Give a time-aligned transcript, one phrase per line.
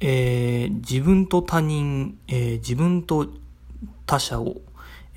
[0.00, 3.28] えー、自分と他人、えー、自分と
[4.06, 4.60] 他者を、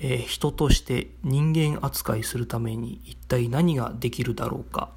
[0.00, 4.90] えー、人として人間扱いするために一体何ができるだろうか。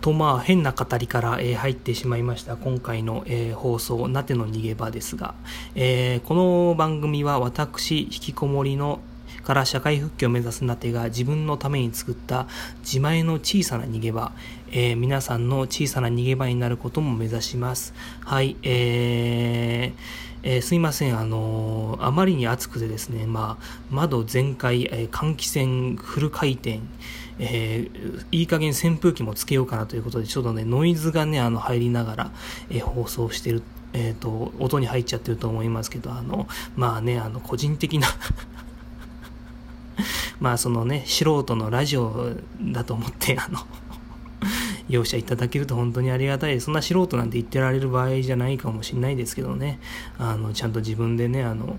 [0.00, 5.34] とまあ変な語りから、えー、入ってしまいました今回の、えー、放送「なての逃げ場」ですが、
[5.74, 9.00] えー、この番組は私引きこもりの
[9.42, 12.46] から社会復帰を目指すなてが自分のために作った
[12.80, 14.32] 自前の小さな逃げ場、
[14.70, 17.94] えー、皆さんの小さな逃げ場になることも目指します。
[18.24, 26.80] はい、えーえー、すいません、あのー、あまりに暑くてですね、まあ、窓全開、えー、換気扇フル回転、
[27.38, 32.30] えー、いい加減扇風機もつけようかなということで、ちょっとね、ノイズがね、あの、入りながら、
[32.70, 38.08] え放送してる、えっ、と、音に入っちゃってると思いますけど、あの、まあね、あの、個人的な
[40.40, 43.60] まあそのね、素人のラジオだと思って、あの
[44.88, 46.66] 容赦いただけると本当にありがたいです。
[46.66, 49.80] そんな素人なんて言ってられる場合じゃないかもしれないですけどね、
[50.18, 51.76] あの、ちゃんと自分でね、あの、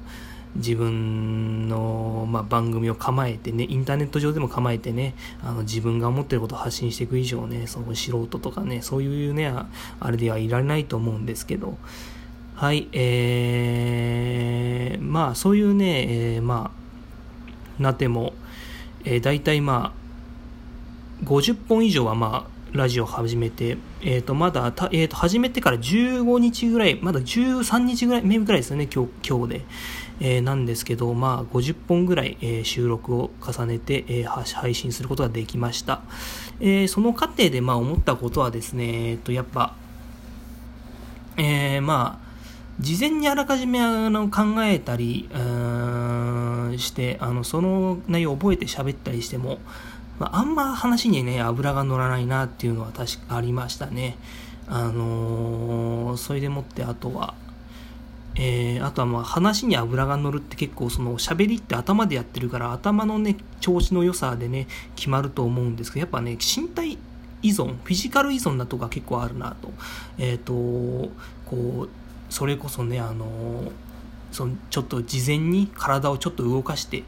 [0.56, 9.54] 自分の、まあ、番組を構えてね、インターネット上でも構えてね、あの自分が思ってることを発信していく以上ね、その素人とかね、そういうね、
[10.00, 11.78] あれではいられないと思うんですけど、
[12.56, 16.72] はい、えー、まあそういうね、えー、ま
[17.80, 18.34] あ、なても、
[19.06, 19.94] えー、大体ま
[21.22, 29.66] あ、50本以上はまあ、ラジオ始めて、えっ、ー、と、まだ、たえっ、ー、と、始めてから15日ぐらい、まだ13日ぐらい、目ぐらいですよね、今日、今日で。
[30.22, 36.02] えー、なんですけど、まあ、50本ぐらい、えー、収録を重ねて、えー、配信することができました。
[36.60, 39.76] えー、その過程で、まあ、思ったことはですね、えっと、やっぱ、
[41.38, 42.30] えー、まあ、
[42.80, 45.30] 事前にあらかじめあの考えたり
[46.78, 49.60] して、あの、その内容を覚えて喋ったりしても、
[50.20, 54.18] まあ、あんま話にね、油が乗らないなっていうのは確かありましたね。
[54.68, 57.34] あのー、それでもってあとは、
[58.36, 66.98] えー、あとはまあ話に油が乗るって結構その喋りって頭でやってるから頭のね、調子の良さでね、決まると思うんですけど、やっぱね、身体
[67.42, 69.72] 依存、フィジカル依存なとこが結構あるなと。
[70.18, 70.54] えっ、ー、と、
[71.46, 71.90] こう、
[72.30, 73.72] それこそね、あのー、
[74.32, 77.04] そのちょっと事前に体をちょっと動かして、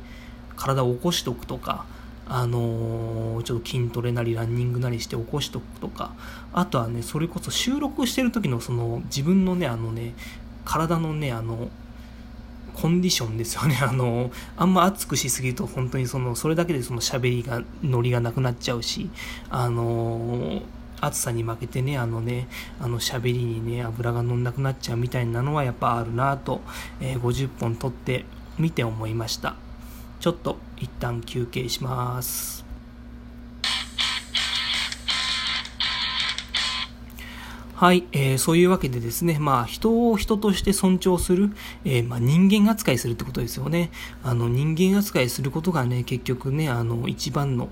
[0.56, 1.86] 体を起こしておくとか、
[2.28, 6.14] あのー、ちょっと筋トレなりランニングなりして起こしとくとか、
[6.54, 10.14] あとはね、それこそ収録してる時のその自分のね、あのね、
[10.64, 11.70] 体のね、あの、
[12.74, 13.78] コンディションですよね。
[13.84, 19.10] あの、あんま熱くしすぎると本当にその、それだけでその喋りが、ノリがなくなっちゃうし、
[19.50, 20.62] あの
[21.02, 22.48] 暑さに負けてね、あのね、
[22.80, 26.62] あの喋りにね、油が乗んなくなっちゃうみたいなのはやっぱあるなと、
[27.02, 28.26] えー、50本撮って
[28.58, 29.56] みて思いました。
[30.20, 32.62] ちょっと一旦休憩します。
[37.82, 41.50] はい、えー、そういうわけでですね、まあ、人を人として尊重する、
[41.84, 43.90] えー、まあ、人間扱いするってことですよね。
[44.22, 47.70] あの、人間扱いすることがね、結局ね、あの、一番の、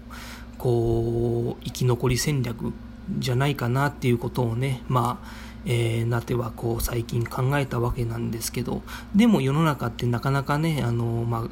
[0.57, 2.73] こう、生き残り戦略
[3.18, 8.81] じゃないかなっていうことをね、まあ、えー、なてはこう最近考えたわけなんですけど、
[9.16, 11.44] でも世の中ってなかなかね、あの、まあ、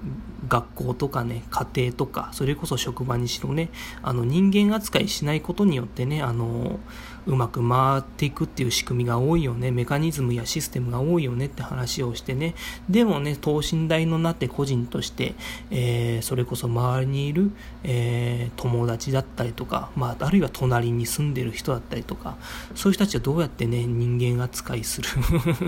[0.48, 3.70] 学校とかね、家庭とか、それこそ職場にしろね、
[4.02, 6.80] あの人間扱いしないことによってね、あの、
[7.26, 12.56] うまく回っていくっていう仕組みが多いよね、メカニズムやシステムが多いよねって話をしてね、
[12.90, 15.36] でもね、等身大のなって個人として、
[15.70, 17.52] えー、それこそ周りにいる、
[17.84, 22.38] えー、友達だったりとか、まあ、あるいは隣に住んでる人だったりとか、
[22.76, 25.10] そういう人たちはどうやってね、人間扱いする？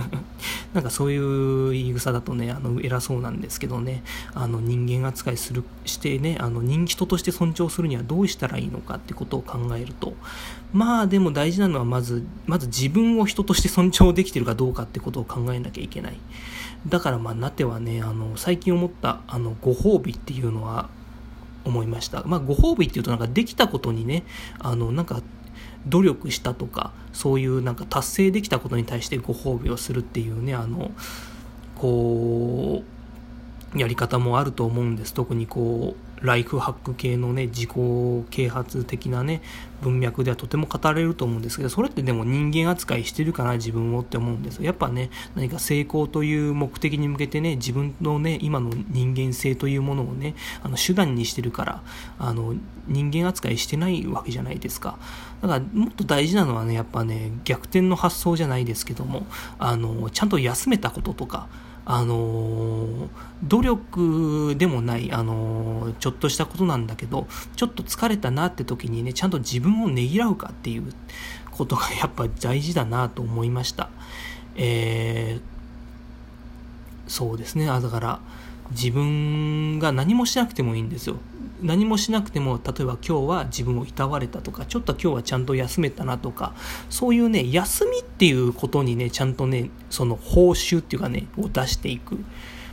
[0.74, 4.04] なんかそういう言い草だとね、あの、偉そうなんですけどね、
[4.34, 10.14] あの、人間扱いする、してね、あの、人人として尊重するにはどうしたらいいのかってことを考えると、
[10.72, 16.18] まあでも大事なのはまず、まず自分を人として尊重できてるかどうかってことを考えなきゃいけない。
[16.88, 20.90] だからまあ、なてはね、あの、最近思った、あの、ご褒美っていうのは、
[21.66, 22.24] 思いました。
[22.26, 24.24] まあ、ご褒美っていうとなんかできたことにね、
[24.60, 25.22] あの、なんか
[25.88, 30.92] 努力したとか、そういうなんか達成できたことに対してご褒美をするっていうね、あの、
[31.76, 32.99] こう、
[33.76, 35.14] やり方もあると思うんです。
[35.14, 37.70] 特にこう、ライフハック系のね、自己
[38.30, 39.42] 啓発的なね、
[39.82, 51.84] 文脈ではとても語れると思うんですけど、それってでも人間扱いしてるかな、自分をって思うんですやっぱね、何か成功という目的に向けてね、自分のね、今の人間性というものをね、あの手段にしてるから、
[52.18, 52.56] あの、
[52.88, 54.98] 人間扱いしてないわけじゃないですか。
[55.42, 59.26] だから、もっと大事なのはね、やっぱね、逆転の発想じゃないですけども、
[59.58, 61.48] あの、ちゃんと休めたこととか、
[61.92, 63.10] あのー、
[63.42, 70.94] 努力でもない、あのー、ちょっとしたことなんだけど、ちょっと疲れたなって時にね、ちゃんと自分をねぎらうかっていう
[71.50, 73.90] ことがやっぱ大事だなと思いました。
[74.56, 77.68] えー、そうですね。
[77.68, 78.20] あ、だから、
[78.72, 81.18] 自分が何もしなくてもいいんですよ。
[81.62, 86.54] 何もしなくても、例えば今日は自分をいたわれたとか、ちょっと今日はちゃんと休めたなとか、
[86.90, 92.18] そういうね、休みっていうことにね、ちゃんとね、その報酬っていうかね、を出していく。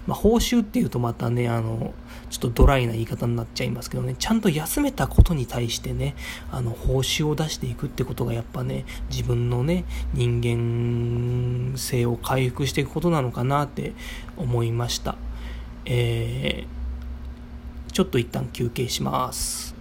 [0.07, 1.93] まあ、報酬っていうとまたね、あの、
[2.31, 6.15] ちょっとドライな言い方になっちゃいますけどね、ちゃんと休めたことに対してね、
[6.53, 9.85] あの、報酬を出していくってことがやっぱね、自分のね、
[10.15, 13.95] 人間性を回復していくことなのかなって
[14.37, 15.16] 思いました。
[15.87, 19.75] えー、ちょっと一旦休憩します。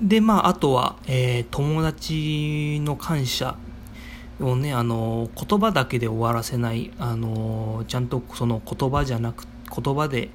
[0.00, 3.56] で、まあ、あとは、えー、友達の感謝
[4.40, 10.30] をね、あの、言葉だけで終わらせない、あの、ちゃんとその言葉じゃなくて、言葉で、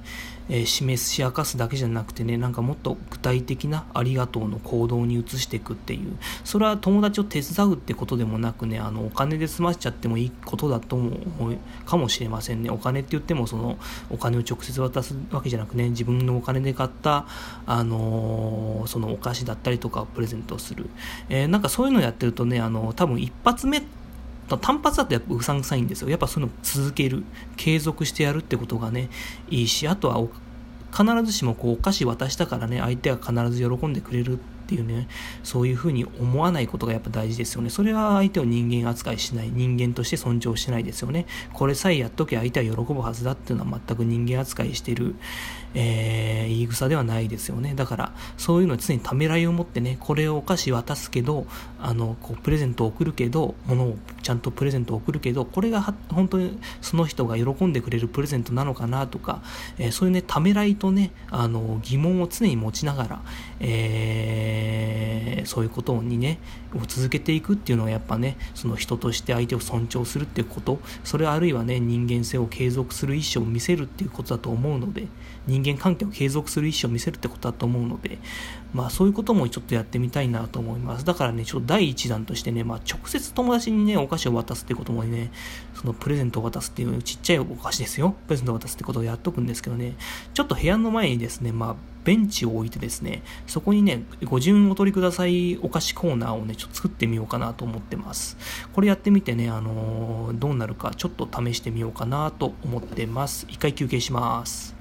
[0.48, 12.70] えー、示し明かすだけじゃなくてね、なんかもっと具体的なありがとうの行動に移していくっていう、それは友達を手伝うってことでもなくね、あの、お金で済ましちゃってもいいことだと思うかもしれませんね。
[12.70, 13.78] お金って言っても、その、
[14.10, 17.26] お金を直接渡すわけじゃなくね、自分のお金で買った、
[17.66, 20.90] あのー、そのお菓子だったりとかプレゼントする。
[21.28, 23.82] えー、なんかそういうのやってるとね、あの、多分一発目
[24.60, 26.08] 単発だとやっぱうさんくさいんですよ。
[26.08, 27.24] やっぱそういうの続ける、
[27.56, 29.08] 継続してやるってことがね、
[29.50, 30.26] いいし、あとは
[30.92, 34.38] 必ずしもこうお菓子渡したからね、相手は必ず喜んでくれる
[34.74, 35.08] ていうね、
[35.44, 37.70] そういうふうに思わないことがやっぱ大事ですよね。
[37.70, 41.26] それは相手を人間扱いしない、人間として尊重しないですよね。
[41.52, 45.14] これさえやっときゃ相手は喜ぶはずだっていうのは全く人間扱いしてる、
[45.74, 47.74] えー、言い草ではないですよね。
[47.74, 51.46] だから、そういうのを常にためらいを持ってね、これをお菓子渡すけど、
[51.80, 59.42] あの、こう、プレゼントを送るけど、物をちゃんとプレゼントを送るけど、これが本当にその人が喜んでくれるプレゼントなのかなとか、
[59.78, 63.22] えー、そういうね、ためらいとね、あの、疑問を常に持ちながら、
[63.60, 64.63] えー、
[65.44, 66.38] そういうことにね、
[66.76, 75.06] を続けていくっていうのはやっぱね、その人として相手を尊重するっていうこと、それあるいはね、人間性を継続する意思を見せるっていうことだと思うので、
[75.46, 78.18] 人間関係を継続する意思を見せるってことだと思うので、
[78.72, 81.04] まあそういうこともちょっとやってみたいなと思います。
[81.04, 85.30] だからね、ちょっと第一弾としてね、まあ直接友達にね、お菓子を渡すってこともね、
[85.74, 88.14] そのプレゼントを渡すっていうちっちゃいお菓子ですよ。
[88.26, 89.96] プレゼントを渡すってことをやっとくんですけどね、
[90.32, 98.36] ちょっと部屋の前にですね、まあベンチを置いてですね、そこにね、ご順お取りくださいお菓子コーナーをね、ちょっと作ってみようかなと思ってます。
[98.72, 103.46] これやってみてね、あのー、どうなるかちょっと試してみようかなと思ってます。
[103.50, 104.74] 一回休憩します。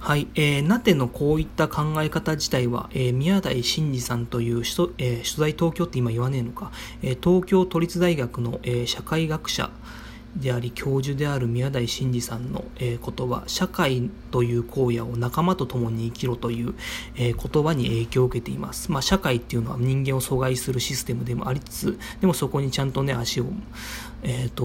[0.00, 6.72] はい、えー、ナテのこういった考え方自体は、えー、宮台真司さんという首,、えー、取材東京って今言わねえのか、
[7.02, 9.70] えー、東京都立大学の、えー、社会学者
[10.36, 16.74] であり教授である宮台真司さんの、えー、言葉社会という荒野を仲間と共に生きろという、
[17.16, 23.46] えー、言葉に影響を受けています、まあ、社会っていうのは人間を阻害するシステムでもありつつでもそこにちゃんとね足を、
[24.22, 24.64] えーと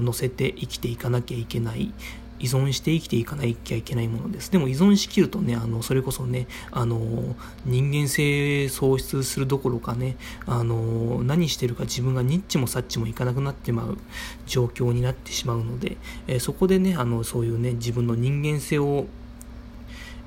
[0.00, 1.92] 乗せて生きていかなきゃいけない。
[2.38, 4.50] 依存して生きていかなきゃいけないものです。
[4.50, 13.98] でも依存しきるとね、あの、それこそね、あの、人間性喪失するどころかね、あの、何してるか自分がニッチもサッチもいかなくなってまう
[14.46, 15.96] 状況になってしまうので、
[16.26, 19.06] えー、そこでね、あの、そういうね、自分の人間性を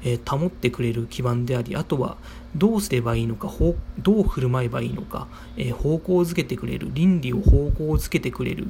[0.04, 2.18] え、保ってくれる基盤であり、あとは
[2.56, 3.52] どうすればいいのか、
[4.00, 5.28] どう振る舞えばいいのか、
[5.58, 8.68] え、方向づけてくれる、倫理を方向づけてくれる、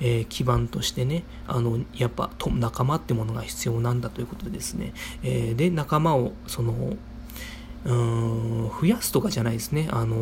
[0.00, 6.96] え、基盤としてね、あの、やっぱ仲間ってものが必要なんだということでですね、えで、仲間を、その、
[7.84, 10.16] うん、増やすとかじゃないですね、あの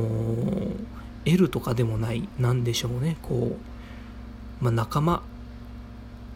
[1.24, 3.56] 得るとかでもない、なんでしょうね、こ
[4.60, 5.22] う、まあ、仲間、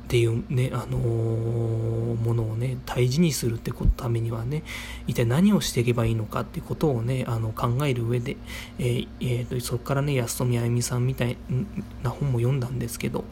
[0.06, 4.62] っていうね、あのー、ものをね、大事にするってことためにはね、
[5.08, 8.36] 一体何をしていけばいいのかってことをね、あの考える上で、
[8.78, 11.36] えーえーと、そこからね、安富あゆみさんみたい
[12.04, 13.24] な本も読んだんですけど、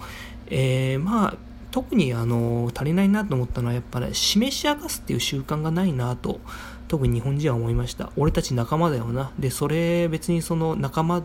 [0.49, 1.37] えー、まあ、
[1.71, 6.39] 特にあの足りないなと思ったのはやっぱり示し明かすっていう習慣がないなと
[6.87, 8.13] 特に日本人は思いました。
[8.17, 9.33] 俺たち仲間だよな。
[9.41, 11.25] でそれ別にその仲間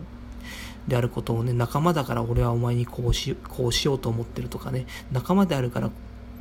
[0.89, 5.89] であることをね、仲間だから俺はお前にこうしこうしようと思ってるとかね、仲間であるから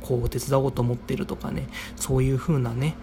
[0.01, 2.95] こう手伝おうと思ってるとかね、そういう風なね、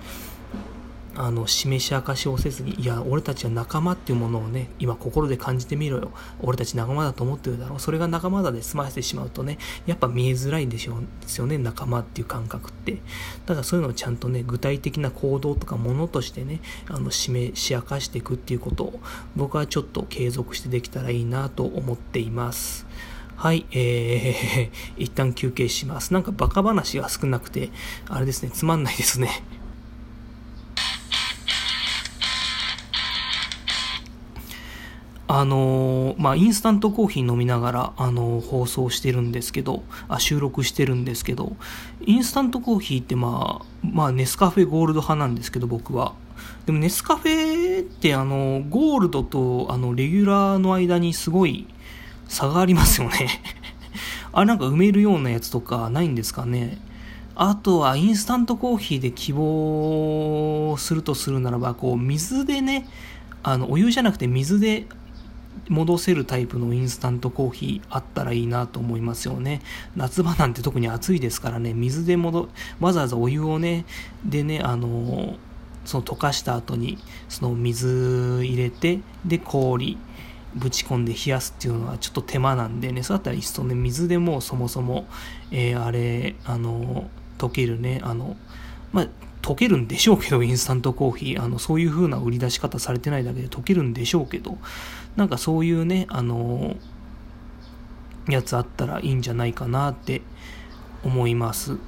[1.17, 12.99] あの示し明かしをせずにいや俺たちは仲間っていうものをね今心で感じてみろよ俺たち仲間だと思ってるだろうそれが仲間だで済ませてしまうとねやっぱ見えづらいんでしょうですよね仲間っていう感覚って
[13.47, 19.01] だからそういうのをちゃんとね具体的な行動とかものとしてねあの示し明かしていくっていうことを
[19.35, 22.87] 僕はちょっと継続してできたらいいなと思っています
[23.37, 26.15] はい、えー、 一旦休憩します。
[26.15, 27.69] なんかバカ話が少なくて、
[28.09, 29.43] あれですね、つまんないですね。
[35.29, 41.57] あの、まあ、インスタントコーヒー飲みながら、あの、放送してるんですけどあ、収録してるんですけど、
[42.05, 46.15] インスタントコーヒーってまあ、まあ、ネスカフェゴールド派なんですけど、僕は。
[46.65, 51.67] でもネスカフェって、あの、ゴールドと、あの、レギュラーの間にすごい
[52.29, 53.29] 差がありますよね
[54.33, 56.79] あれなんか埋めるようなやつとかないんですかね。
[57.35, 62.89] あとは、インスタントコーヒーで希望するとするならば、こう、水でね、
[63.43, 64.87] あの、お湯じゃなくて水で
[65.69, 69.63] 戻せるタイプのインスタントコーヒーあったらいいなと思いますよね。
[69.97, 72.49] 夏場なんて特に暑いですからね、水で戻、
[72.81, 73.85] わざわざお湯をね、
[74.25, 75.37] でね、あの、
[75.85, 79.99] その溶かした後に、その水入れて、で、氷、
[80.55, 85.07] ぶち込んで冷やすっていうのはちょっと手間なんでね、そうだったらいっそね、水でもそもそも、
[85.51, 87.09] えー、あれ、あの、
[87.39, 88.37] 溶けるね、あの、
[88.93, 89.07] まあ、
[89.47, 91.43] 溶けるんでしょうけど、インスタントコーヒー。
[91.43, 94.59] あの、そういう風な売り出し方されてないだけで溶けるんでしょうけど、
[95.15, 96.77] なんかそういうね、あの、
[98.29, 100.23] やつあったらいいんじゃないかなって
[101.05, 101.79] 思います。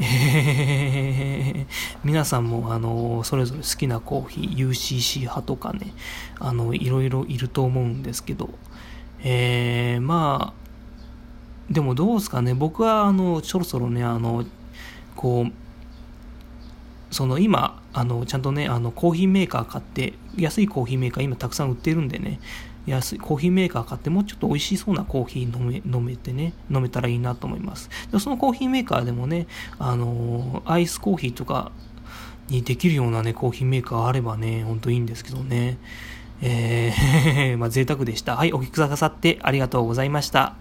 [0.00, 1.66] え、
[2.02, 5.92] 皆さんもあのそれぞれ好きなコーヒー UCC 派とかね
[6.40, 8.48] あのいろいろいると思うんですけど、
[9.22, 14.46] えー、まあでもどうですかね僕はあのそろそろねあの
[15.14, 15.52] こう
[17.12, 22.40] その今、あの、ちゃんとね、あの、コーヒーメーカー買って、安いコーヒーメーカー今たくさん売ってるんでね、
[22.86, 27.90] 安いコーヒーメーカー買ってもうちょっと美味しそうなコーヒー飲め飲めてね、飲めたらいいなと思います。
[28.10, 29.46] でそのコーヒーメーカーでもね、
[29.78, 31.70] あの、アイスコーヒーとか
[32.48, 35.78] にできるようなね、コーヒーメーカーあればね、ほんといいんですけどね。
[36.40, 38.36] えー、 まあ贅沢でした。
[38.36, 40.56] はい、お聞きくださってありがとうございました。